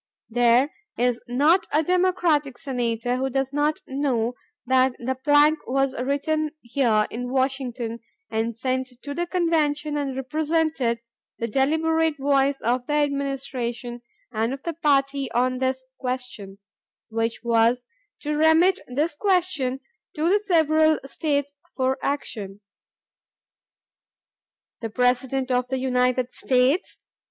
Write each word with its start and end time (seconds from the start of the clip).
There 0.31 0.73
is 0.97 1.21
not 1.27 1.67
a 1.71 1.83
Democratic 1.83 2.57
Senator 2.57 3.17
who 3.17 3.29
does 3.29 3.53
not 3.53 3.81
know 3.85 4.33
that 4.65 4.95
the 4.97 5.13
plank 5.13 5.59
was 5.67 5.93
written 5.93 6.53
here 6.61 7.05
in 7.11 7.31
Washington 7.31 7.99
and 8.27 8.57
sent 8.57 8.89
to 9.03 9.13
the 9.13 9.27
convention 9.27 9.97
and 9.97 10.15
represented 10.15 10.97
the 11.37 11.47
deliberate 11.47 12.17
voice 12.17 12.59
of 12.61 12.87
the 12.87 12.93
administration 12.93 14.01
and 14.31 14.55
of 14.55 14.63
the 14.63 14.73
party 14.73 15.31
on 15.33 15.59
this 15.59 15.85
question, 15.99 16.57
which 17.09 17.41
was 17.43 17.85
to 18.21 18.35
remit 18.35 18.79
this 18.87 19.13
question 19.13 19.81
to 20.15 20.27
the 20.27 20.39
several 20.39 20.97
States 21.05 21.59
for 21.77 21.99
action.... 22.01 22.59
"The 24.79 24.89
President 24.89 25.51
of 25.51 25.67
the 25.67 25.77
United 25.77 26.31
States 26.31 26.97